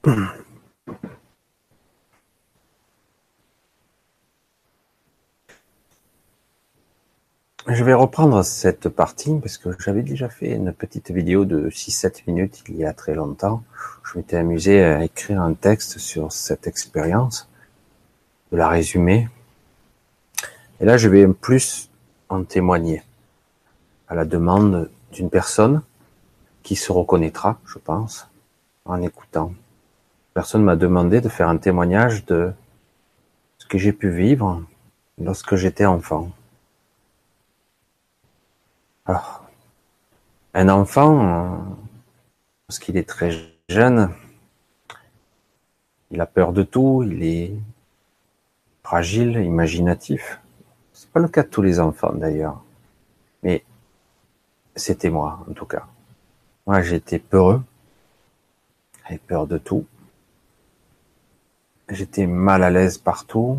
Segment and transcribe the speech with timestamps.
[7.68, 12.22] Je vais reprendre cette partie parce que j'avais déjà fait une petite vidéo de 6-7
[12.26, 13.62] minutes il y a très longtemps.
[14.02, 17.50] Je m'étais amusé à écrire un texte sur cette expérience,
[18.52, 19.28] de la résumer.
[20.80, 21.90] Et là, je vais plus
[22.30, 23.02] en témoigner
[24.08, 25.82] à la demande d'une personne
[26.62, 28.26] qui se reconnaîtra, je pense,
[28.86, 29.52] en écoutant.
[30.34, 32.52] Personne m'a demandé de faire un témoignage de
[33.58, 34.62] ce que j'ai pu vivre
[35.18, 36.30] lorsque j'étais enfant.
[39.06, 39.44] Alors,
[40.54, 41.76] un enfant,
[42.68, 43.30] lorsqu'il est très
[43.68, 44.14] jeune,
[46.10, 47.52] il a peur de tout, il est
[48.82, 50.40] fragile, imaginatif.
[50.92, 52.62] C'est pas le cas de tous les enfants d'ailleurs.
[53.42, 53.64] Mais
[54.76, 55.86] c'était moi, en tout cas.
[56.66, 57.62] Moi, j'étais peureux.
[59.02, 59.86] J'avais peur de tout.
[61.90, 63.58] J'étais mal à l'aise partout.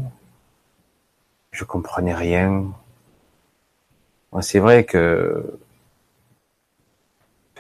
[1.51, 2.65] Je comprenais rien.
[4.41, 5.59] C'est vrai que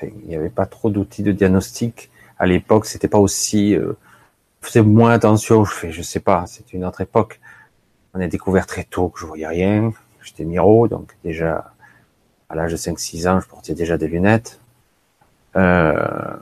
[0.01, 2.85] il n'y avait pas trop d'outils de diagnostic à l'époque.
[2.85, 3.75] C'était pas aussi.
[3.75, 3.93] Euh,
[4.61, 5.65] je faisais moins attention.
[5.65, 6.47] Je fais, je sais pas.
[6.47, 7.39] C'était une autre époque.
[8.13, 9.91] On a découvert très tôt que je voyais rien.
[10.21, 11.73] J'étais miro, donc déjà
[12.49, 14.59] à l'âge de 5-6 ans, je portais déjà des lunettes.
[15.55, 16.35] Euh,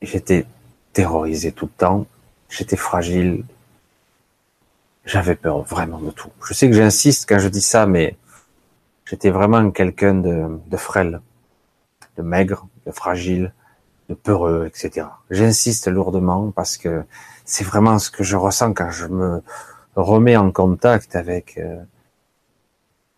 [0.00, 0.46] j'étais
[0.92, 2.06] terrorisé tout le temps.
[2.48, 3.44] J'étais fragile.
[5.04, 6.30] J'avais peur vraiment de tout.
[6.46, 8.16] Je sais que j'insiste quand je dis ça, mais
[9.04, 11.20] j'étais vraiment quelqu'un de, de frêle,
[12.16, 13.52] de maigre, de fragile,
[14.08, 15.06] de peureux, etc.
[15.30, 17.04] J'insiste lourdement parce que
[17.44, 19.42] c'est vraiment ce que je ressens quand je me
[19.96, 21.82] remets en contact avec euh,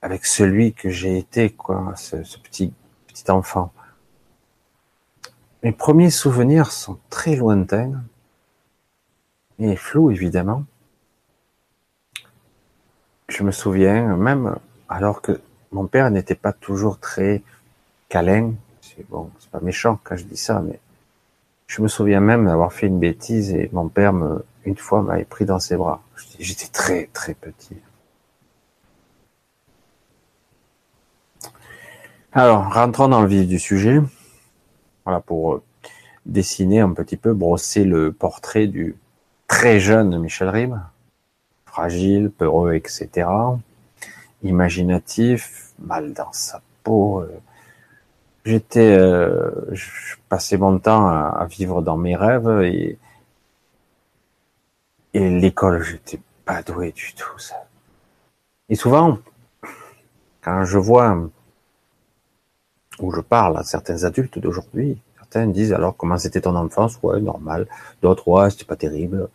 [0.03, 2.73] avec celui que j'ai été, quoi, ce, petit
[3.07, 3.73] petit enfant.
[5.65, 8.05] Mes premiers souvenirs sont très lointains
[9.59, 10.67] et flous évidemment.
[13.29, 14.57] Je me souviens même
[14.91, 15.41] alors que
[15.73, 17.43] mon père n'était pas toujours très
[18.11, 18.53] câlin.
[18.83, 20.79] C'est bon, c'est pas méchant quand je dis ça, mais
[21.67, 25.25] je me souviens même d'avoir fait une bêtise et mon père me, une fois m'avait
[25.25, 26.03] pris dans ses bras.
[26.39, 27.79] J'étais très très petit.
[32.35, 34.03] Alors, rentrons dans le vif du sujet.
[35.05, 35.63] Voilà, pour euh,
[36.27, 38.97] dessiner un petit peu, brosser le portrait du
[39.49, 40.83] très jeune Michel Rime.
[41.67, 43.29] Fragile, peureux, etc.
[44.43, 47.21] Imaginatif, mal dans sa peau.
[47.21, 47.41] Euh.
[48.45, 52.99] J'étais, euh, je passais mon temps à, vivre dans mes rêves et,
[55.15, 57.67] et l'école, j'étais pas doué du tout, ça.
[58.69, 59.19] Et souvent,
[60.43, 61.17] quand je vois
[63.01, 67.21] où je parle à certains adultes d'aujourd'hui, certains disent alors comment c'était ton enfance, ouais,
[67.21, 67.67] normal.
[68.03, 69.29] D'autres, ouais, c'était pas terrible.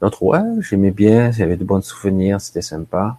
[0.00, 3.18] D'autres, ouais, j'aimais bien, j'avais de bons souvenirs, c'était sympa.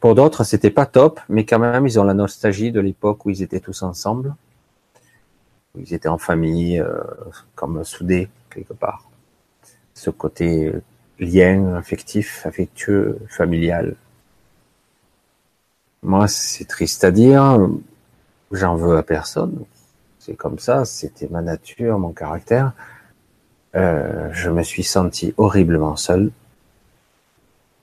[0.00, 3.30] Pour d'autres, c'était pas top, mais quand même, ils ont la nostalgie de l'époque où
[3.30, 4.34] ils étaient tous ensemble,
[5.74, 7.02] où ils étaient en famille, euh,
[7.54, 9.08] comme soudés quelque part.
[9.94, 10.72] Ce côté
[11.18, 13.96] lien affectif, affectueux, familial.
[16.02, 17.68] Moi, c'est triste à dire,
[18.50, 19.64] J'en veux à personne.
[20.18, 22.72] C'est comme ça, c'était ma nature, mon caractère.
[23.76, 26.32] Euh, je me suis senti horriblement seul.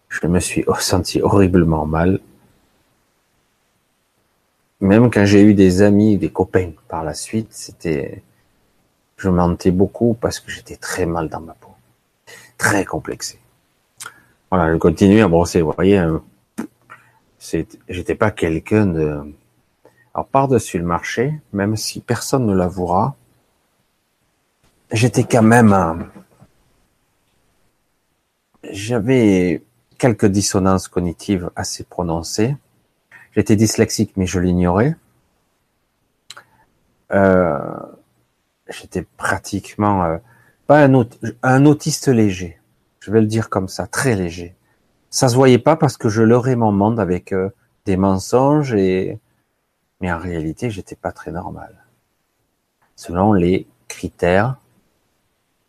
[0.09, 2.19] Je me suis senti horriblement mal.
[4.79, 8.21] Même quand j'ai eu des amis, des copains par la suite, c'était,
[9.15, 11.71] je mentais beaucoup parce que j'étais très mal dans ma peau,
[12.57, 13.39] très complexé.
[14.51, 15.61] Voilà, je continue à brosser.
[15.61, 16.21] Vous voyez, hein.
[17.89, 19.19] j'étais pas quelqu'un de,
[20.17, 23.15] alors par-dessus le marché, même si personne ne l'avouera,
[24.91, 26.09] j'étais quand même
[28.63, 29.61] J'avais
[29.99, 32.57] quelques dissonances cognitives assez prononcées.
[33.33, 34.95] J'étais dyslexique, mais je l'ignorais.
[37.13, 37.59] Euh,
[38.69, 40.17] j'étais pratiquement euh,
[40.65, 41.05] pas un,
[41.43, 42.59] un autiste léger.
[43.01, 44.55] Je vais le dire comme ça, très léger.
[45.11, 47.51] Ça se voyait pas parce que je leurrais mon monde avec euh,
[47.85, 49.19] des mensonges et
[49.99, 51.85] mais en réalité, j'étais pas très normal.
[52.95, 54.57] Selon les critères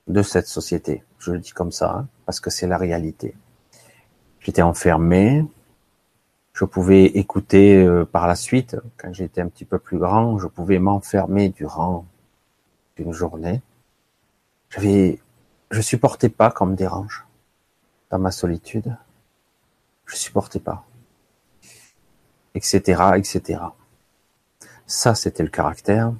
[0.08, 1.04] de cette société.
[1.18, 3.34] Je le dis comme ça, hein, parce que c'est la réalité.
[4.40, 5.44] J'étais enfermé.
[6.52, 10.48] Je pouvais écouter euh, par la suite, quand j'étais un petit peu plus grand, je
[10.48, 12.06] pouvais m'enfermer durant
[12.96, 13.62] une journée.
[14.70, 15.20] J'avais,
[15.70, 17.26] je supportais pas qu'on me dérange
[18.10, 18.96] dans ma solitude.
[20.06, 20.84] Je supportais pas,
[22.54, 23.60] etc., etc.
[24.88, 26.14] Ça, c'était le caractère,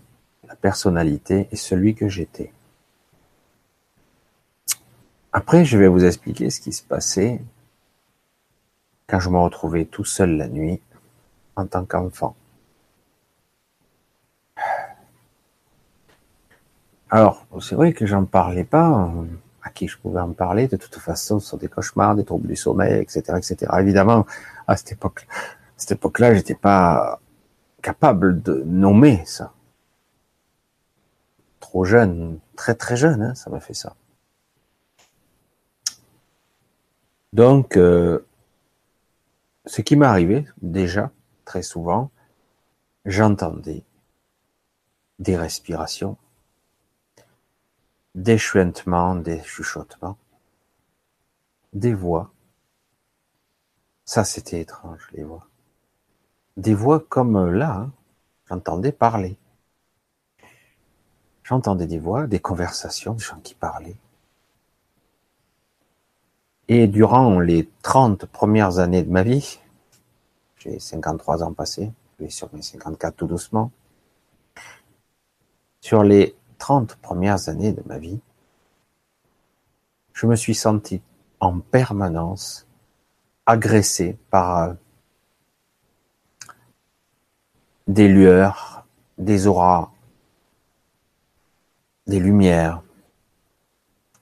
[0.46, 2.52] la personnalité et celui que j'étais.
[5.32, 7.40] Après, je vais vous expliquer ce qui se passait
[9.06, 10.82] quand je me retrouvais tout seul la nuit
[11.56, 12.36] en tant qu'enfant.
[17.08, 19.24] Alors, c'est vrai que j'en parlais pas euh,
[19.62, 20.68] à qui je pouvais en parler.
[20.68, 23.72] De toute façon, ce sont des cauchemars, des troubles du sommeil, etc., etc.
[23.80, 24.26] Évidemment,
[24.66, 25.26] à cette époque,
[25.78, 27.18] cette époque-là, j'étais pas
[27.82, 29.52] capable de nommer ça.
[31.60, 33.94] Trop jeune, très très jeune, hein, ça m'a fait ça.
[37.32, 38.26] Donc, euh,
[39.66, 41.10] ce qui m'est arrivé déjà
[41.44, 42.10] très souvent,
[43.04, 43.84] j'entendais
[45.18, 46.16] des respirations,
[48.14, 50.16] des chuintements, des chuchotements,
[51.72, 52.32] des voix.
[54.04, 55.47] Ça, c'était étrange, les voix.
[56.58, 57.92] Des voix comme là, hein,
[58.48, 59.38] j'entendais parler.
[61.44, 63.96] J'entendais des voix, des conversations, des gens qui parlaient.
[66.66, 69.60] Et durant les 30 premières années de ma vie,
[70.58, 73.70] j'ai 53 ans passés, je vais sur mes 54 tout doucement,
[75.80, 78.18] sur les 30 premières années de ma vie,
[80.12, 81.00] je me suis senti
[81.38, 82.66] en permanence
[83.46, 84.74] agressé par euh,
[87.88, 88.86] des lueurs,
[89.16, 89.90] des auras,
[92.06, 92.82] des lumières,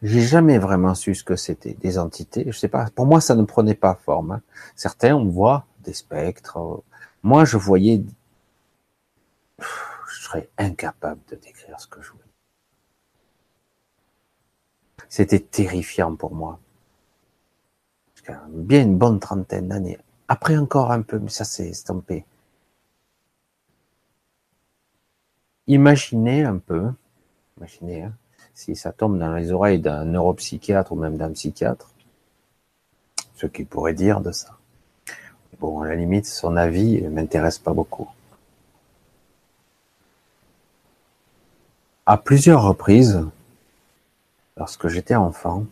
[0.03, 2.45] j'ai jamais vraiment su ce que c'était, des entités.
[2.47, 2.89] Je sais pas.
[2.95, 4.33] Pour moi, ça ne prenait pas forme.
[4.33, 4.43] Hein.
[4.75, 6.83] Certains, on voit des spectres.
[7.23, 8.05] Moi, je voyais.
[9.59, 12.25] Je serais incapable de décrire ce que je voyais.
[15.09, 16.59] C'était terrifiant pour moi.
[18.49, 19.99] Bien une bonne trentaine d'années.
[20.29, 22.25] Après encore un peu, mais ça s'est estampé.
[25.69, 26.93] Imaginez un peu,
[27.57, 28.13] imaginez, hein,
[28.55, 31.91] si ça tombe dans les oreilles d'un neuropsychiatre ou même d'un psychiatre,
[33.35, 34.57] ce qu'il pourrait dire de ça.
[35.59, 38.09] Bon, à la limite, son avis ne m'intéresse pas beaucoup.
[42.05, 43.27] À plusieurs reprises,
[44.57, 45.67] lorsque j'étais enfant,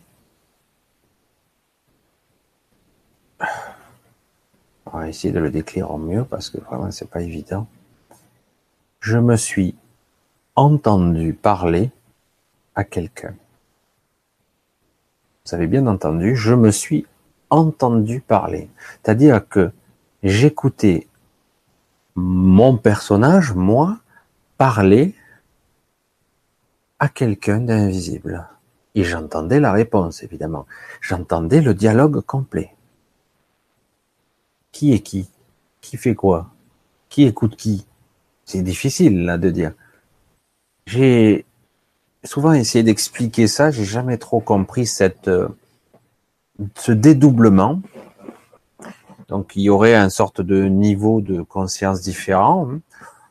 [4.85, 7.67] on va essayer de le décrire au mieux parce que vraiment c'est pas évident.
[8.99, 9.75] Je me suis
[10.55, 11.91] entendu parler
[12.75, 13.35] à quelqu'un.
[15.45, 17.05] Vous avez bien entendu, je me suis
[17.49, 18.69] entendu parler.
[19.03, 19.71] C'est-à-dire que
[20.23, 21.07] j'écoutais
[22.15, 23.99] mon personnage, moi,
[24.57, 25.13] parler
[26.99, 28.47] à quelqu'un d'invisible.
[28.95, 30.65] Et j'entendais la réponse, évidemment.
[31.01, 32.73] J'entendais le dialogue complet.
[34.71, 35.29] Qui est qui?
[35.81, 36.49] Qui fait quoi?
[37.09, 37.85] Qui écoute qui?
[38.45, 39.73] C'est difficile, là, de dire.
[40.87, 41.45] J'ai
[42.23, 45.47] souvent essayé d'expliquer ça, j'ai jamais trop compris cette, euh,
[46.75, 47.81] ce dédoublement.
[49.27, 52.69] Donc il y aurait un sorte de niveau de conscience différent.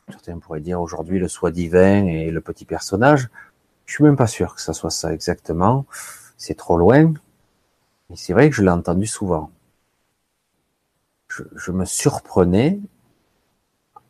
[0.08, 3.28] Certains pourraient dire aujourd'hui le soi divin et le petit personnage.
[3.86, 5.86] Je suis même pas sûr que ça soit ça exactement.
[6.36, 7.14] C'est trop loin.
[8.10, 9.50] Mais c'est vrai que je l'ai entendu souvent.
[11.28, 12.80] Je me surprenais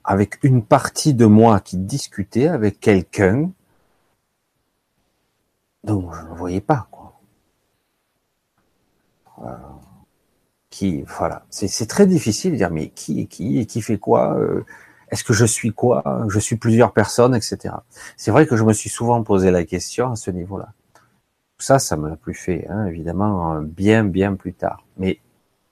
[0.05, 3.51] avec une partie de moi qui discutait avec quelqu'un
[5.85, 7.21] donc je ne voyais pas quoi.
[9.43, 9.51] Euh,
[10.71, 14.37] qui, voilà, c'est très difficile de dire mais qui est qui et qui fait quoi
[14.37, 14.65] euh,
[15.11, 17.75] Est-ce que je suis quoi Je suis plusieurs personnes, etc.
[18.17, 20.73] C'est vrai que je me suis souvent posé la question à ce niveau-là.
[21.59, 24.85] Ça, ça me l'a plus fait, hein, évidemment, bien, bien plus tard.
[24.97, 25.21] Mais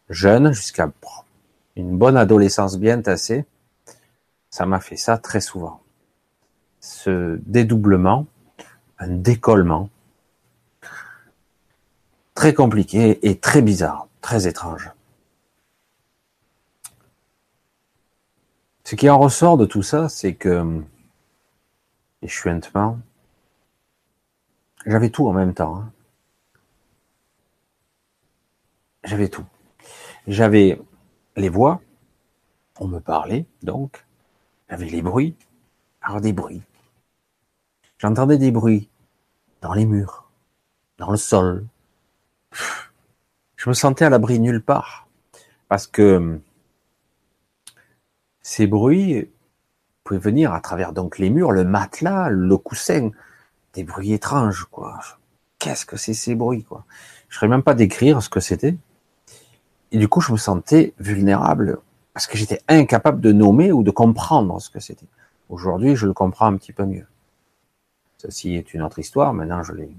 [0.08, 0.90] jeune, jusqu'à
[1.74, 3.44] une bonne adolescence bien tassée,
[4.52, 5.82] ça m'a fait ça très souvent.
[6.78, 8.26] Ce dédoublement,
[8.98, 9.88] un décollement,
[12.34, 14.90] très compliqué et très bizarre, très étrange.
[18.84, 20.82] Ce qui en ressort de tout ça, c'est que
[22.20, 22.98] les chuintements,
[24.84, 25.78] j'avais tout en même temps.
[25.78, 25.92] Hein.
[29.04, 29.46] J'avais tout.
[30.26, 30.78] J'avais
[31.36, 31.80] les voix,
[32.78, 34.04] on me parlait, donc.
[34.72, 35.36] J'avais les bruits?
[36.00, 36.62] Alors des bruits.
[37.98, 38.88] J'entendais des bruits
[39.60, 40.30] dans les murs,
[40.96, 41.66] dans le sol,
[43.56, 45.06] je me sentais à l'abri nulle part.
[45.68, 46.40] Parce que hum,
[48.40, 49.30] ces bruits
[50.04, 53.10] pouvaient venir à travers donc les murs, le matelas, le coussin,
[53.74, 55.00] des bruits étranges, quoi.
[55.58, 56.86] Qu'est-ce que c'est ces bruits, quoi?
[57.28, 58.74] Je ne saurais même pas décrire ce que c'était.
[59.90, 61.78] Et du coup, je me sentais vulnérable
[62.14, 65.06] parce que j'étais incapable de nommer ou de comprendre ce que c'était.
[65.48, 67.06] Aujourd'hui, je le comprends un petit peu mieux.
[68.18, 69.32] Ceci est une autre histoire.
[69.32, 69.90] Maintenant, je l'ai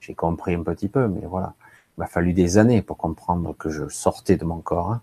[0.00, 1.54] J'ai compris un petit peu, mais voilà.
[1.96, 4.92] Il m'a fallu des années pour comprendre que je sortais de mon corps.
[4.92, 5.02] Hein.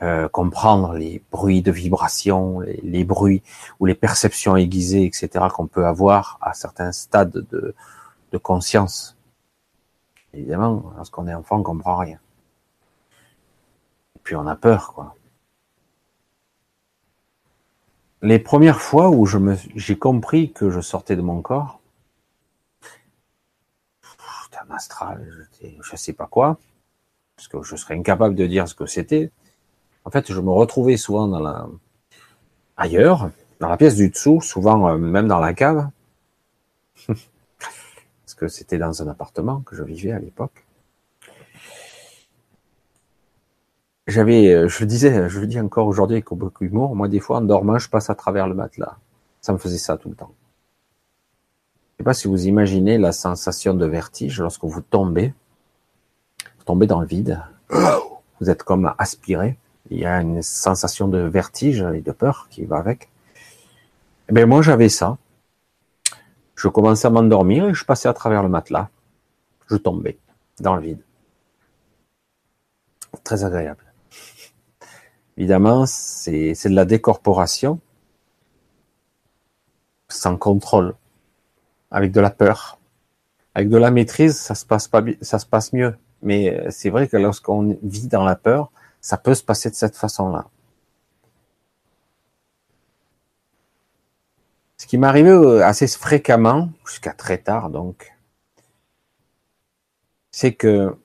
[0.00, 3.42] Euh, comprendre les bruits de vibration, les, bruits
[3.80, 7.74] ou les perceptions aiguisées, etc., qu'on peut avoir à certains stades de,
[8.38, 9.16] conscience.
[10.34, 12.18] Évidemment, lorsqu'on est enfant, on comprend rien.
[14.28, 15.16] Puis on a peur, quoi.
[18.20, 21.80] Les premières fois où j'ai compris que je sortais de mon corps,
[24.44, 25.48] c'était un astral,
[25.80, 26.58] je sais pas quoi,
[27.36, 29.30] parce que je serais incapable de dire ce que c'était.
[30.04, 31.66] En fait, je me retrouvais souvent dans la,
[32.76, 33.30] ailleurs,
[33.60, 35.88] dans la pièce du dessous, souvent euh, même dans la cave,
[37.06, 40.67] parce que c'était dans un appartement que je vivais à l'époque.
[44.08, 47.20] J'avais, euh, je le disais, je le dis encore aujourd'hui avec beaucoup d'humour, moi des
[47.20, 48.96] fois en dormant, je passe à travers le matelas.
[49.40, 50.32] Ça me faisait ça tout le temps.
[51.92, 55.34] Je sais pas si vous imaginez la sensation de vertige lorsque vous tombez,
[56.58, 59.58] vous tombez dans le vide, vous êtes comme aspiré,
[59.90, 63.10] il y a une sensation de vertige et de peur qui va avec.
[64.28, 65.18] Eh bien moi j'avais ça.
[66.54, 68.88] Je commençais à m'endormir et je passais à travers le matelas.
[69.70, 70.18] Je tombais
[70.60, 71.02] dans le vide.
[73.22, 73.87] Très agréable.
[75.38, 77.78] Évidemment, c'est de la décorporation
[80.08, 80.96] sans contrôle,
[81.92, 82.80] avec de la peur.
[83.54, 84.66] Avec de la maîtrise, ça se
[85.46, 85.96] passe mieux.
[86.22, 89.76] Mais euh, c'est vrai que lorsqu'on vit dans la peur, ça peut se passer de
[89.76, 90.48] cette façon-là.
[94.76, 98.12] Ce qui m'arrivait euh, assez fréquemment, jusqu'à très tard donc,
[100.32, 100.96] c'est que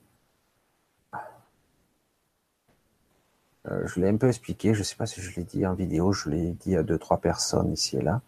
[3.72, 5.74] Euh, je l'ai un peu expliqué, je ne sais pas si je l'ai dit en
[5.74, 8.22] vidéo, je l'ai dit à deux, trois personnes ici et là.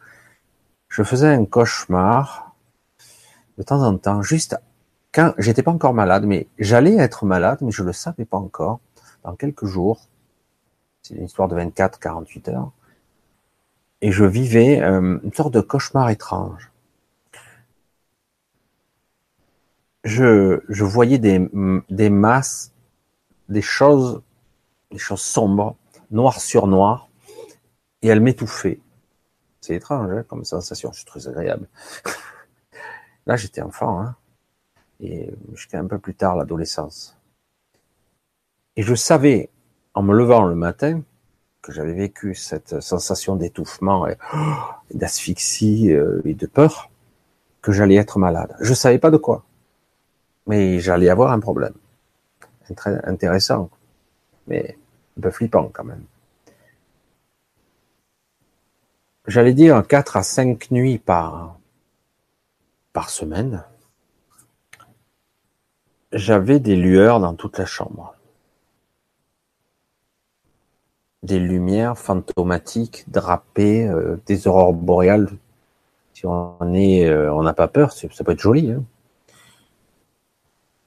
[0.88, 2.56] Je faisais un cauchemar
[3.58, 4.58] de temps en temps, juste
[5.13, 8.80] quand j'étais pas encore malade, mais j'allais être malade, mais je le savais pas encore.
[9.24, 10.08] Dans quelques jours,
[11.01, 12.72] c'est une histoire de 24, 48 heures,
[14.01, 16.72] et je vivais euh, une sorte de cauchemar étrange.
[20.04, 21.50] Je, je voyais des,
[21.89, 22.72] des masses,
[23.50, 24.22] des choses
[24.96, 25.75] des choses sombres,
[26.10, 27.10] noir sur noir,
[28.02, 28.80] et elle m'étouffait.
[29.60, 31.68] C'est étrange hein, comme sensation, je suis très agréable.
[33.25, 34.16] Là, j'étais enfant, hein,
[35.02, 37.18] et jusqu'à un peu plus tard l'adolescence.
[38.78, 39.50] Et je savais,
[39.94, 41.02] en me levant le matin,
[41.62, 44.08] que j'avais vécu cette sensation d'étouffement
[44.94, 46.90] d'asphyxie euh, et de peur,
[47.62, 48.56] que j'allais être malade.
[48.62, 49.44] Je savais pas de quoi,
[50.48, 51.74] mais j'allais avoir un problème.
[52.75, 53.70] Très intéressant,
[54.48, 54.78] mais
[55.22, 56.03] peu flippant quand même.
[59.27, 61.57] J'allais dire 4 à 5 nuits par,
[62.93, 63.63] par semaine.
[66.12, 68.13] J'avais des lueurs dans toute la chambre.
[71.24, 75.29] Des lumières fantomatiques, drapées, euh, des aurores boréales.
[76.13, 78.72] Si on est, euh, on n'a pas peur, ça peut être joli.
[78.72, 78.84] Hein.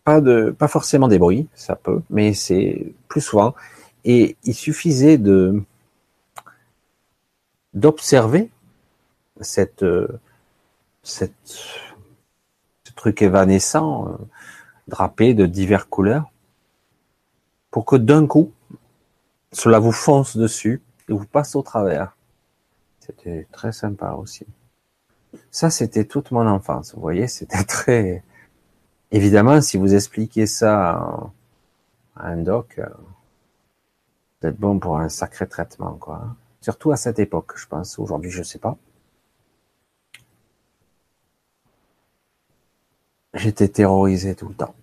[0.05, 3.55] Pas pas forcément des bruits, ça peut, mais c'est plus souvent
[4.09, 5.63] et il suffisait de
[7.75, 8.51] d'observer
[9.43, 9.85] cette,
[11.03, 14.17] cette ce truc évanescent, euh,
[14.89, 16.33] drapé de diverses couleurs,
[17.71, 18.51] pour que d'un coup,
[19.53, 22.17] cela vous fonce dessus et vous passe au travers.
[23.01, 24.47] C'était très sympa aussi.
[25.51, 26.95] Ça, c'était toute mon enfance.
[26.95, 28.25] Vous voyez, c'était très.
[29.11, 31.31] Évidemment, si vous expliquez ça
[32.17, 32.81] à un doc,
[34.43, 36.37] être bon pour un sacré traitement, quoi.
[36.61, 37.99] Surtout à cette époque, je pense.
[37.99, 38.77] Aujourd'hui, je sais pas.
[43.35, 44.75] J'étais terrorisé tout le temps.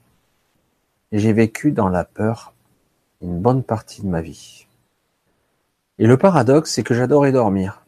[1.12, 2.54] J'ai vécu dans la peur
[3.22, 4.68] une bonne partie de ma vie.
[5.98, 7.86] Et le paradoxe, c'est que j'adorais dormir.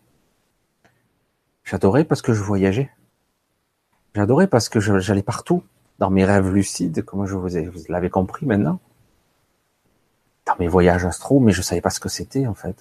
[1.63, 2.89] J'adorais parce que je voyageais.
[4.15, 5.63] J'adorais parce que j'allais partout,
[5.99, 8.79] dans mes rêves lucides, comme je vous, vous l'avez compris maintenant
[10.47, 12.77] dans mes voyages astro, mais je savais pas ce que c'était en fait.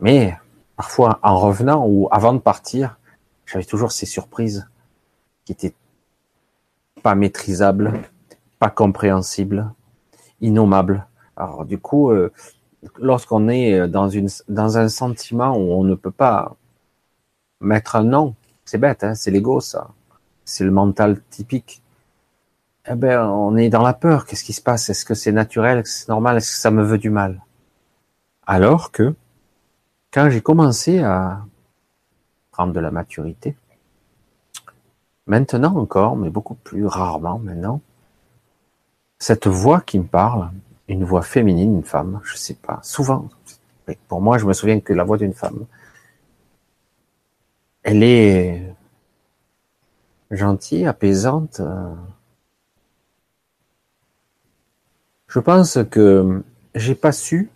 [0.00, 0.36] Mais
[0.76, 2.98] parfois, en revenant ou avant de partir,
[3.46, 4.68] j'avais toujours ces surprises
[5.44, 5.74] qui étaient
[7.02, 7.92] pas maîtrisables,
[8.58, 9.70] pas compréhensibles,
[10.40, 11.06] innommables.
[11.36, 12.32] Alors du coup, euh,
[12.98, 16.56] lorsqu'on est dans une dans un sentiment où on ne peut pas
[17.60, 18.34] mettre un nom,
[18.64, 19.90] c'est bête, hein, c'est l'ego ça,
[20.44, 21.83] c'est le mental typique
[22.86, 24.26] eh ben, on est dans la peur.
[24.26, 24.90] Qu'est-ce qui se passe?
[24.90, 25.78] Est-ce que c'est naturel?
[25.78, 26.36] Est-ce que c'est normal?
[26.36, 27.42] Est-ce que ça me veut du mal?
[28.46, 29.14] Alors que,
[30.12, 31.44] quand j'ai commencé à
[32.50, 33.56] prendre de la maturité,
[35.26, 37.80] Maintenant encore, mais beaucoup plus rarement maintenant,
[39.18, 40.50] cette voix qui me parle,
[40.86, 43.30] une voix féminine, une femme, je sais pas, souvent,
[44.08, 45.64] pour moi, je me souviens que la voix d'une femme,
[47.82, 48.74] elle est
[50.30, 51.62] gentille, apaisante.
[55.34, 56.44] Je pense que
[56.76, 57.50] j'ai pas su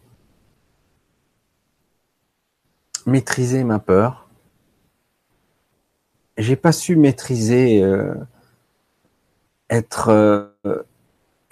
[3.06, 4.28] maîtriser ma peur.
[6.37, 8.16] J'ai pas su maîtriser euh,
[9.70, 10.08] être.
[10.08, 10.49] Euh,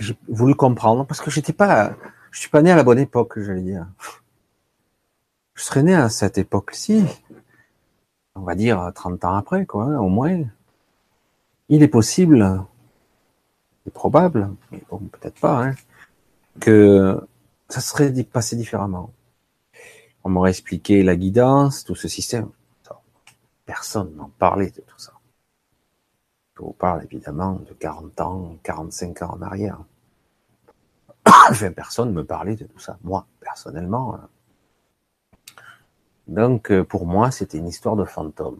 [0.01, 1.95] j'ai voulu comprendre parce que j'étais pas.
[2.33, 3.87] Je suis pas né à la bonne époque, j'allais dire.
[5.55, 7.05] Je serais né à cette époque-ci,
[8.35, 10.43] on va dire 30 ans après, quoi, au moins.
[11.69, 12.65] Il est possible,
[13.85, 15.75] c'est probable, mais bon, peut-être pas, hein,
[16.61, 17.21] que
[17.69, 19.13] ça serait passé différemment.
[20.25, 22.51] On m'aurait expliqué la guidance, tout ce système.
[23.65, 25.13] Personne n'en parlait de tout ça.
[26.57, 29.79] Je vous parle évidemment de 40 ans, 45 ans en arrière.
[31.51, 32.99] enfin, personne ne me parlait de tout ça.
[33.03, 34.29] Moi, personnellement, hein.
[36.27, 38.59] Donc euh, pour moi, c'était une histoire de fantôme.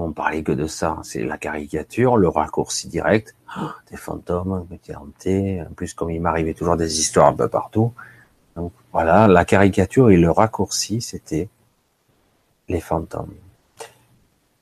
[0.00, 4.94] On parlait que de ça, c'est la caricature, le raccourci direct, oh, des fantômes, des
[4.94, 5.60] hantés.
[5.62, 7.92] En plus, comme il m'arrivait toujours des histoires un peu partout.
[8.54, 11.48] Donc voilà, la caricature et le raccourci, c'était
[12.68, 13.34] les fantômes.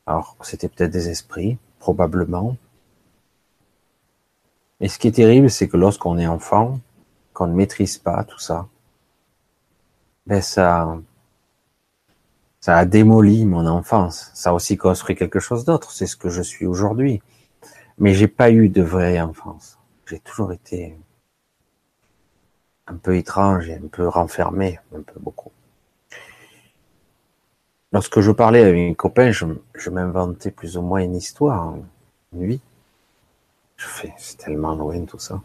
[0.06, 2.56] Alors, c'était peut-être des esprits, probablement.
[4.80, 6.80] Et ce qui est terrible, c'est que lorsqu'on est enfant,
[7.34, 8.68] qu'on ne maîtrise pas tout ça,
[10.26, 10.98] ben ça,
[12.66, 14.32] ça a démoli mon enfance.
[14.34, 15.92] Ça a aussi construit quelque chose d'autre.
[15.92, 17.22] C'est ce que je suis aujourd'hui.
[17.96, 19.78] Mais j'ai pas eu de vraie enfance.
[20.04, 20.98] J'ai toujours été
[22.88, 25.52] un peu étrange et un peu renfermé, un peu beaucoup.
[27.92, 29.46] Lorsque je parlais avec mes copains, je,
[29.88, 31.76] m'inventais plus ou moins une histoire,
[32.32, 32.60] une vie.
[33.76, 35.40] Je fais, c'est tellement loin tout ça.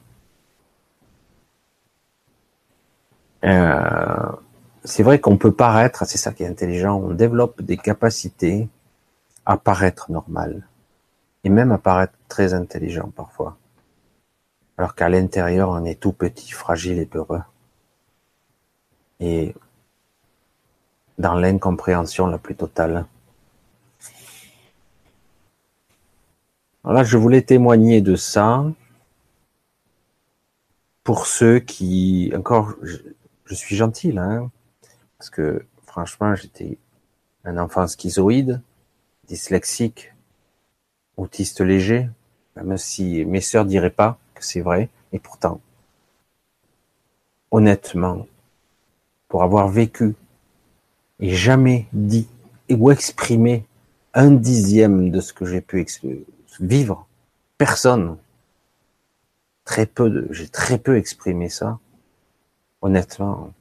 [3.44, 4.32] Euh,
[4.84, 8.68] c'est vrai qu'on peut paraître, c'est ça qui est intelligent, on développe des capacités
[9.46, 10.68] à paraître normal
[11.44, 13.58] et même à paraître très intelligent parfois.
[14.78, 17.42] Alors qu'à l'intérieur, on est tout petit, fragile et peureux.
[19.20, 19.54] Et
[21.18, 23.06] dans l'incompréhension la plus totale.
[26.84, 28.66] Voilà, je voulais témoigner de ça
[31.04, 34.50] pour ceux qui, encore, je, suis gentil hein,
[35.22, 36.80] parce que franchement, j'étais
[37.46, 38.60] un enfant schizoïde,
[39.28, 40.16] dyslexique,
[41.16, 42.10] autiste léger,
[42.56, 45.62] même si mes sœurs diraient pas que c'est vrai, et pourtant,
[47.52, 48.26] honnêtement,
[49.28, 50.16] pour avoir vécu
[51.20, 52.28] et jamais dit
[52.72, 53.68] ou exprimé
[54.16, 55.86] un dixième de ce que j'ai pu
[56.60, 57.08] vivre,
[57.60, 58.18] personne,
[59.66, 61.78] très peu j'ai très peu exprimé ça,
[62.82, 63.54] honnêtement,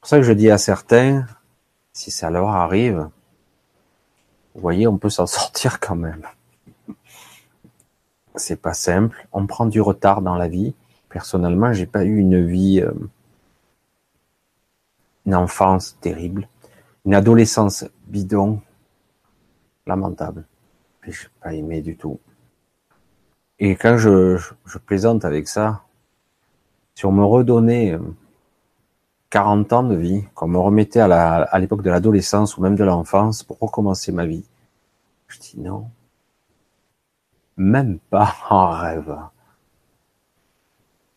[0.00, 1.26] pour ça que je dis à certains,
[1.92, 3.08] si ça leur arrive,
[4.54, 6.26] vous voyez, on peut s'en sortir quand même.
[8.36, 9.26] C'est pas simple.
[9.32, 10.74] On prend du retard dans la vie.
[11.08, 12.92] Personnellement, j'ai pas eu une vie, euh,
[15.26, 16.48] une enfance terrible,
[17.04, 18.60] une adolescence bidon,
[19.86, 20.46] lamentable.
[21.02, 22.20] Je j'ai pas aimé du tout.
[23.58, 25.82] Et quand je, je plaisante avec ça,
[26.94, 27.98] si on me redonnait euh,
[29.30, 33.44] 40 ans de vie, qu'on me remettait à l'époque de l'adolescence ou même de l'enfance
[33.44, 34.44] pour recommencer ma vie.
[35.28, 35.88] Je dis non.
[37.56, 39.16] Même pas en rêve.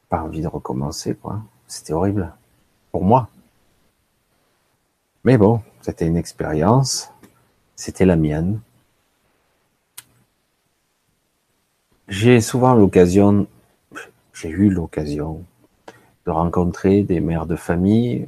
[0.10, 1.42] Pas envie de recommencer, quoi.
[1.68, 2.32] C'était horrible.
[2.92, 3.30] Pour moi.
[5.24, 7.12] Mais bon, c'était une expérience.
[7.76, 8.62] C'était la mienne.
[12.08, 13.48] J'ai souvent l'occasion,
[14.34, 15.44] j'ai eu l'occasion
[16.26, 18.28] de rencontrer des mères de famille.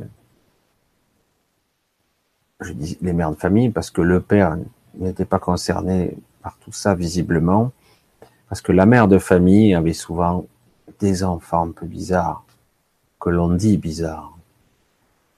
[2.60, 4.58] Je dis les mères de famille parce que le père
[4.95, 7.71] n'était pas concerné par tout ça visiblement,
[8.49, 10.45] parce que la mère de famille avait souvent
[10.99, 12.43] des enfants un peu bizarres,
[13.19, 14.38] que l'on dit bizarres.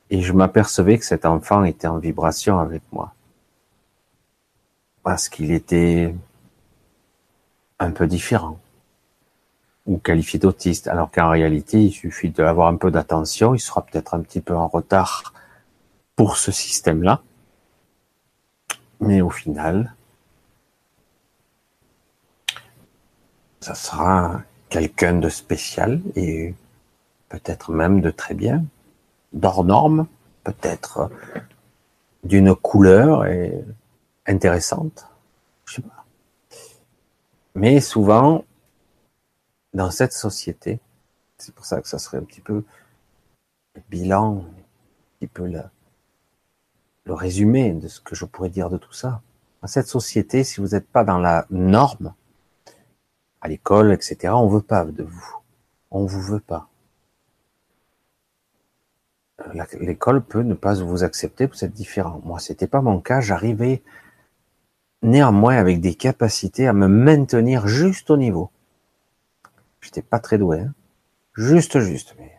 [0.09, 3.13] Et je m'apercevais que cet enfant était en vibration avec moi.
[5.03, 6.13] Parce qu'il était
[7.79, 8.59] un peu différent
[9.87, 14.13] ou qualifié d'autiste, alors qu'en réalité, il suffit d'avoir un peu d'attention, il sera peut-être
[14.13, 15.33] un petit peu en retard
[16.15, 17.21] pour ce système-là,
[18.99, 19.93] mais au final,
[23.61, 26.53] ça sera quelqu'un de spécial et
[27.29, 28.65] peut-être même de très bien,
[29.33, 30.07] d'hors norme,
[30.43, 31.09] peut-être
[32.23, 33.25] d'une couleur
[34.25, 35.07] intéressante.
[35.65, 36.05] Je sais pas.
[37.55, 38.43] Mais souvent,
[39.77, 40.79] dans cette société,
[41.37, 42.63] c'est pour ça que ça serait un petit peu
[43.75, 44.63] le bilan, un
[45.19, 45.61] petit peu le,
[47.13, 49.21] résumé de ce que je pourrais dire de tout ça.
[49.61, 52.15] Dans cette société, si vous n'êtes pas dans la norme,
[53.41, 55.37] à l'école, etc., on veut pas de vous.
[55.91, 56.69] On vous veut pas.
[59.79, 62.19] L'école peut ne pas vous accepter pour être différent.
[62.25, 63.21] Moi, c'était pas mon cas.
[63.21, 63.83] J'arrivais
[65.03, 68.49] néanmoins avec des capacités à me maintenir juste au niveau.
[69.81, 70.73] J'étais pas très doué, hein.
[71.35, 72.37] juste, juste, mais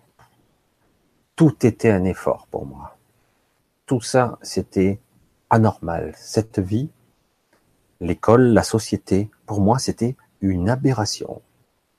[1.36, 2.96] tout était un effort pour moi.
[3.86, 5.00] Tout ça, c'était
[5.50, 6.12] anormal.
[6.16, 6.90] Cette vie,
[8.00, 11.40] l'école, la société, pour moi, c'était une aberration.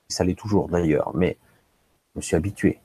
[0.09, 1.37] Ça l'est toujours d'ailleurs, mais
[2.13, 2.79] je me suis habitué.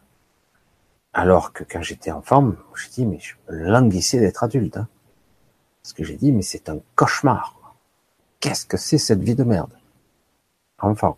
[1.12, 4.76] Alors que quand j'étais enfant, j'ai dit, mais je languissais d'être adulte.
[4.76, 4.88] Hein.
[5.82, 7.76] Parce que j'ai dit, mais c'est un cauchemar.
[8.40, 9.72] Qu'est-ce que c'est cette vie de merde?
[10.78, 11.16] Enfant.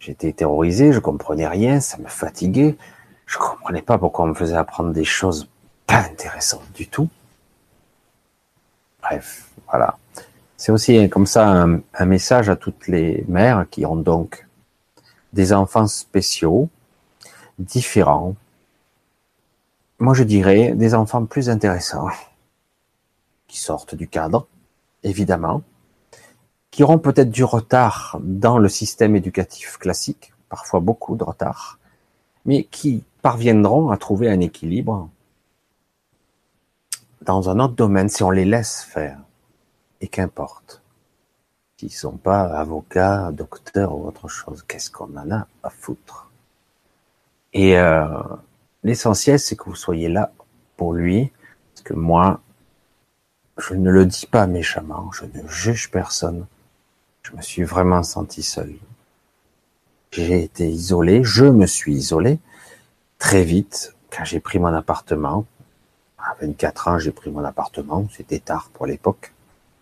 [0.00, 2.76] J'étais terrorisé, je comprenais rien, ça me fatiguait.
[3.26, 5.48] Je comprenais pas pourquoi on me faisait apprendre des choses
[5.86, 7.08] pas intéressantes du tout.
[9.02, 9.98] Bref, voilà.
[10.56, 14.46] C'est aussi comme ça un, un, message à toutes les mères qui ont donc
[15.34, 16.70] des enfants spéciaux,
[17.58, 18.34] différents.
[19.98, 22.08] Moi, je dirais des enfants plus intéressants,
[23.48, 24.46] qui sortent du cadre,
[25.02, 25.62] évidemment,
[26.70, 31.78] qui auront peut-être du retard dans le système éducatif classique, parfois beaucoup de retard,
[32.44, 35.08] mais qui parviendront à trouver un équilibre
[37.22, 39.18] dans un autre domaine si on les laisse faire.
[40.00, 40.82] Et qu'importe.
[41.76, 46.30] S'ils sont pas avocats, docteurs ou autre chose, qu'est-ce qu'on en a à foutre?
[47.52, 48.06] Et euh,
[48.82, 50.32] l'essentiel, c'est que vous soyez là
[50.76, 51.32] pour lui,
[51.74, 52.40] parce que moi,
[53.58, 56.46] je ne le dis pas méchamment, je ne juge personne.
[57.22, 58.74] Je me suis vraiment senti seul.
[60.10, 62.38] J'ai été isolé, je me suis isolé
[63.18, 65.46] très vite quand j'ai pris mon appartement.
[66.18, 69.32] À 24 ans, j'ai pris mon appartement, c'était tard pour l'époque.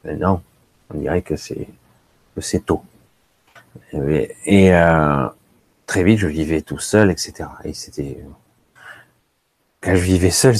[0.04, 0.42] Non,
[0.90, 1.68] on dirait que c'est
[2.34, 2.82] que c'est tôt.
[3.92, 5.28] Et, euh,
[5.86, 7.48] très vite, je vivais tout seul, etc.
[7.64, 8.18] Et c'était
[9.80, 10.56] quand je vivais seul,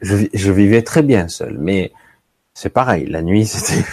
[0.00, 1.92] je vivais très bien seul, mais
[2.54, 3.84] c'est pareil, la nuit, c'était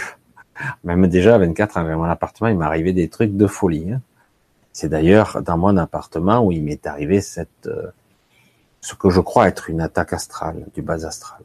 [0.84, 3.92] même déjà à 24 ans, mon appartement, il m'arrivait des trucs de folie.
[3.92, 4.00] Hein.
[4.72, 7.90] C'est d'ailleurs dans mon appartement où il m'est arrivé cette, euh,
[8.80, 11.40] ce que je crois être une attaque astrale, du bas astral.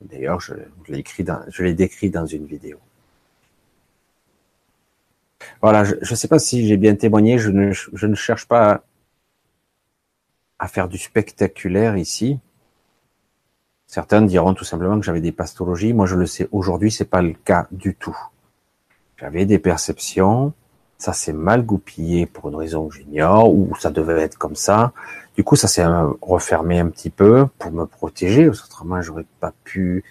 [0.00, 0.54] D'ailleurs, je,
[0.88, 2.78] l'ai écrit dans, décrit dans une vidéo.
[5.60, 8.82] Voilà, je ne sais pas si j'ai bien témoigné, je ne cherche pas
[10.58, 12.38] à faire du spectaculaire ici.
[13.90, 15.92] Certains diront tout simplement que j'avais des pathologies.
[15.92, 18.16] Moi, je le sais aujourd'hui, c'est pas le cas du tout.
[19.16, 20.52] J'avais des perceptions.
[20.96, 24.92] Ça s'est mal goupillé pour une raison que j'ignore, ou ça devait être comme ça.
[25.34, 25.84] Du coup, ça s'est
[26.22, 28.48] refermé un petit peu pour me protéger.
[28.48, 30.04] Autrement, j'aurais pas pu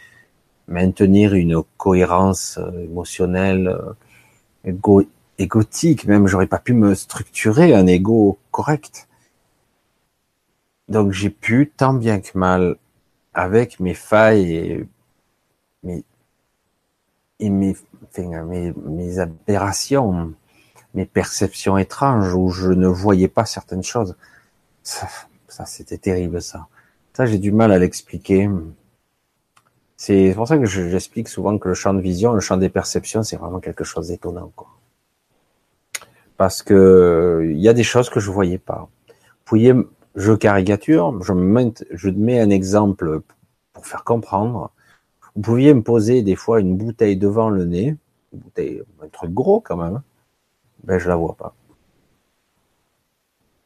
[0.68, 3.80] maintenir une cohérence euh, émotionnelle,
[4.66, 5.04] euh,
[5.38, 6.06] égotique.
[6.06, 9.08] Même, j'aurais pas pu me structurer un ego correct.
[10.90, 12.76] Donc, j'ai pu, tant bien que mal,
[13.34, 14.88] avec mes failles et
[15.84, 16.04] mes,
[17.40, 17.76] et mes,
[18.18, 20.34] mes, aberrations,
[20.94, 24.16] mes perceptions étranges où je ne voyais pas certaines choses.
[24.84, 26.68] Ça, c'était terrible ça.
[27.14, 28.50] Ça, j'ai du mal à l'expliquer.
[29.98, 33.24] C'est pour ça que j'explique souvent que le champ de vision, le champ des perceptions,
[33.24, 34.70] c'est vraiment quelque chose d'étonnant, quoi.
[36.38, 38.88] Parce que il y a des choses que je voyais pas.
[39.46, 39.86] Vous
[40.20, 43.22] je caricature, je, mets, un exemple
[43.72, 44.72] pour faire comprendre.
[45.34, 47.96] Vous pouviez me poser des fois une bouteille devant le nez,
[48.34, 50.02] une bouteille, un truc gros quand même,
[50.84, 51.56] ben je la vois pas.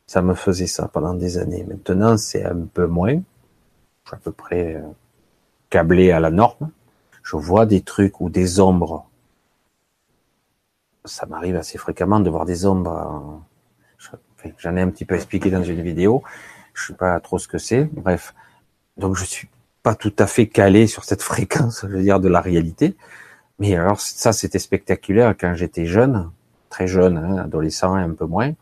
[0.06, 1.64] Ça me faisait ça pendant des années.
[1.64, 3.16] Maintenant, c'est un peu moins.
[4.04, 4.82] Je suis à peu près euh,
[5.72, 6.70] câblé à la norme.
[7.24, 9.08] Je vois des trucs ou des ombres.
[11.06, 13.42] Ça m'arrive assez fréquemment de voir des ombres
[14.58, 16.24] J'en ai un petit peu expliqué dans une vidéo.
[16.74, 17.86] Je sais pas trop ce que c'est.
[17.94, 18.34] Bref.
[18.98, 19.50] Donc je suis
[19.82, 22.96] pas tout à fait calé sur cette fréquence, je veux dire, de la réalité.
[23.60, 26.32] Mais alors ça, c'était spectaculaire quand j'étais jeune,
[26.70, 28.54] très jeune, hein, adolescent et un peu moins.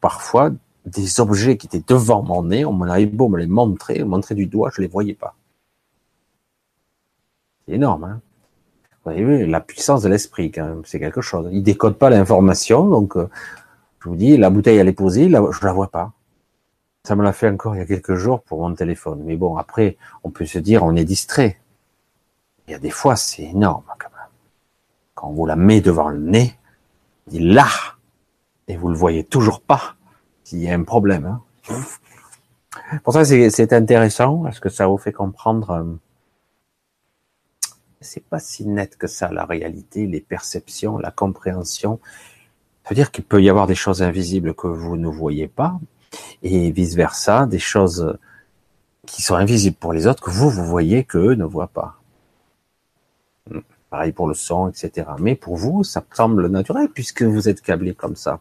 [0.00, 0.50] Parfois,
[0.84, 4.04] des objets qui étaient devant mon nez, on m'en avait beau me les montrer, me
[4.04, 5.34] montrer du doigt, je les voyais pas.
[7.66, 8.20] C'est énorme, hein.
[9.04, 11.48] Vous voyez, la puissance de l'esprit, quand même, c'est quelque chose.
[11.52, 13.28] Il décode pas l'information, donc euh,
[14.04, 16.12] je vous dis, la bouteille, elle est posée, là, je la vois pas.
[17.04, 19.22] Ça me l'a fait encore il y a quelques jours pour mon téléphone.
[19.24, 21.58] Mais bon, après, on peut se dire, on est distrait.
[22.66, 24.28] Il y a des fois, c'est énorme, quand même.
[25.14, 26.54] Quand on vous la met devant le nez,
[27.28, 27.66] dit là,
[28.68, 29.96] et vous le voyez toujours pas,
[30.44, 31.24] s'il y a un problème.
[31.24, 31.80] Hein.
[33.04, 35.70] Pour ça, c'est intéressant, parce que ça vous fait comprendre.
[35.70, 35.84] Euh,
[38.02, 42.00] c'est pas si net que ça, la réalité, les perceptions, la compréhension.
[42.84, 45.80] Ça veut dire qu'il peut y avoir des choses invisibles que vous ne voyez pas,
[46.42, 48.16] et vice versa, des choses
[49.06, 51.98] qui sont invisibles pour les autres que vous, vous voyez qu'eux ne voient pas.
[53.90, 55.08] Pareil pour le son, etc.
[55.18, 58.40] Mais pour vous, ça semble naturel puisque vous êtes câblé comme ça.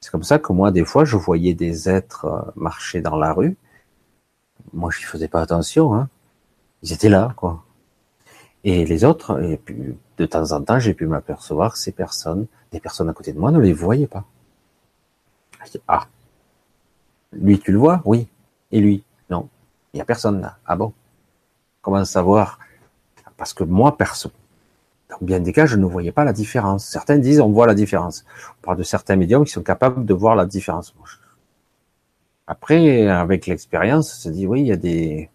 [0.00, 3.32] C'est comme ça que moi, des fois, je voyais des êtres euh, marcher dans la
[3.32, 3.56] rue.
[4.72, 5.94] Moi, je n'y faisais pas attention.
[5.94, 6.08] Hein.
[6.82, 7.64] Ils étaient là, quoi.
[8.64, 12.46] Et les autres, et puis de temps en temps, j'ai pu m'apercevoir que ces personnes,
[12.72, 14.24] des personnes à côté de moi, ne les voyaient pas.
[15.88, 16.06] ah,
[17.32, 18.02] lui, tu le vois?
[18.04, 18.28] Oui.
[18.72, 19.04] Et lui?
[19.30, 19.48] Non.
[19.92, 20.58] Il n'y a personne là.
[20.66, 20.92] Ah bon?
[21.82, 22.58] Comment savoir?
[23.36, 24.30] Parce que moi, perso,
[25.10, 26.86] dans bien des cas, je ne voyais pas la différence.
[26.86, 28.24] Certains disent on voit la différence.
[28.58, 30.94] On parle de certains médiums qui sont capables de voir la différence.
[32.46, 35.30] Après, avec l'expérience, on se dit oui, il y a des,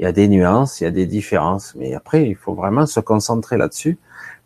[0.00, 2.86] il y a des nuances, il y a des différences, mais après, il faut vraiment
[2.86, 3.98] se concentrer là-dessus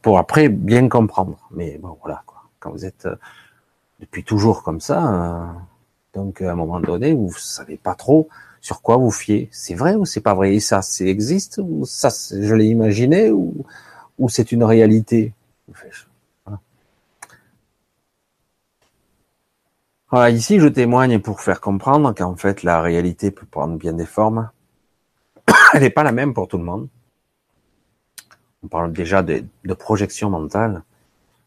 [0.02, 1.38] pour après bien comprendre.
[1.52, 2.42] Mais bon, voilà, quoi.
[2.58, 3.14] Quand vous êtes euh,
[4.00, 5.46] depuis toujours comme ça, euh,
[6.12, 8.28] donc à un moment donné, vous savez pas trop
[8.60, 9.48] sur quoi vous fiez.
[9.52, 10.56] C'est vrai ou c'est pas vrai?
[10.56, 13.54] Et ça, c'est existe ou ça, je l'ai imaginé ou
[14.18, 15.32] ou c'est une réalité?
[20.10, 20.30] Voilà.
[20.30, 24.50] ici je témoigne pour faire comprendre qu'en fait la réalité peut prendre bien des formes.
[25.74, 26.88] Elle n'est pas la même pour tout le monde.
[28.62, 29.44] On parle déjà de,
[29.76, 30.84] projection mentale,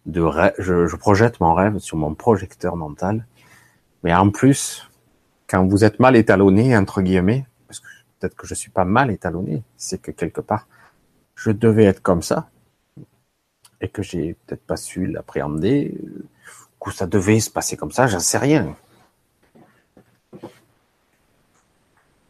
[0.05, 3.25] je, je projette mon rêve sur mon projecteur mental,
[4.03, 4.89] mais en plus,
[5.47, 7.87] quand vous êtes mal étalonné entre guillemets, parce que
[8.19, 10.67] peut-être que je suis pas mal étalonné, c'est que quelque part
[11.35, 12.49] je devais être comme ça,
[13.79, 15.97] et que j'ai peut-être pas su l'appréhender,
[16.81, 18.75] que ça devait se passer comme ça, j'en sais rien.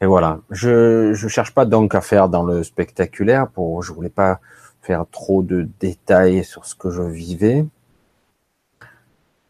[0.02, 4.10] Et voilà, je je cherche pas donc à faire dans le spectaculaire pour je voulais
[4.10, 4.40] pas
[4.82, 7.66] faire trop de détails sur ce que je vivais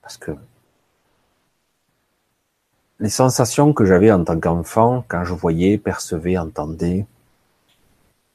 [0.01, 0.31] parce que
[2.99, 7.05] les sensations que j'avais en tant qu'enfant quand je voyais, percevais, entendais,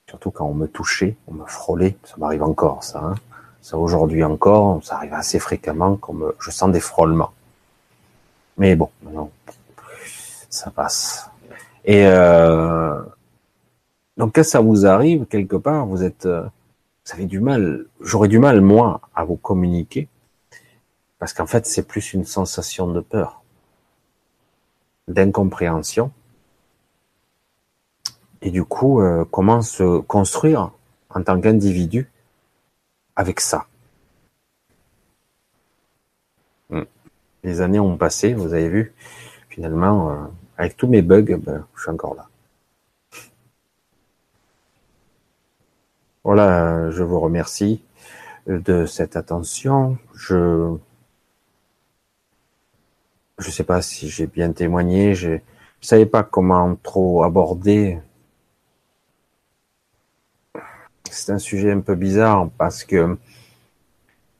[0.07, 3.01] surtout quand on me touchait, on me frôlait, ça m'arrive encore ça.
[3.01, 3.15] Hein
[3.63, 7.33] ça aujourd'hui encore, ça arrive assez fréquemment, comme je sens des frôlements.
[8.59, 9.31] Mais bon, non,
[10.51, 11.31] ça passe.
[11.85, 13.03] Et euh,
[14.17, 16.43] donc quand ça vous arrive quelque part, vous êtes, euh,
[17.05, 17.87] vous avez du mal.
[18.01, 20.09] J'aurais du mal moi à vous communiquer
[21.19, 23.43] parce qu'en fait c'est plus une sensation de peur,
[25.09, 26.13] d'incompréhension.
[28.43, 30.73] Et du coup, euh, comment se construire
[31.11, 32.11] en tant qu'individu
[33.15, 33.67] avec ça?
[36.69, 36.83] Hmm.
[37.45, 38.95] Les années ont passé, vous avez vu.
[39.49, 40.17] Finalement, euh,
[40.59, 42.29] avec tous mes bugs, ben, je suis encore là.
[46.25, 47.83] Voilà, je vous remercie
[48.47, 49.99] de cette attention.
[50.15, 50.77] Je
[53.39, 55.15] je sais pas si j'ai bien témoigné.
[55.15, 55.39] Je ne
[55.81, 57.99] savais pas comment trop aborder
[61.13, 63.17] c'est un sujet un peu bizarre parce que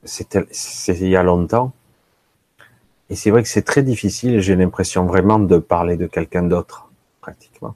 [0.03, 0.45] c'était
[0.87, 1.71] il y a longtemps.
[3.09, 6.89] Et c'est vrai que c'est très difficile, j'ai l'impression vraiment de parler de quelqu'un d'autre,
[7.21, 7.75] pratiquement.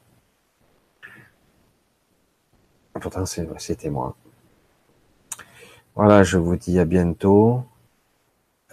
[2.94, 4.16] Pourtant, c'était moi.
[5.96, 7.64] Voilà, je vous dis à bientôt.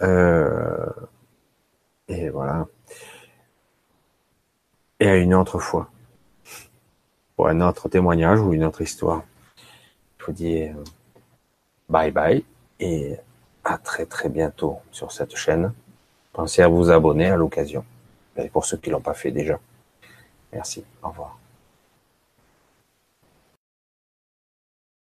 [0.01, 0.89] Euh,
[2.07, 2.67] et voilà.
[4.99, 5.89] Et à une autre fois.
[7.35, 9.23] Pour un autre témoignage ou une autre histoire
[10.25, 10.67] vous dis
[11.89, 12.43] bye bye
[12.79, 13.15] et
[13.63, 15.73] à très très bientôt sur cette chaîne.
[16.35, 17.85] Pensez à vous abonner à l'occasion.
[18.51, 19.57] pour ceux qui l'ont pas fait déjà.
[20.51, 20.83] Merci.
[21.01, 21.39] Au revoir.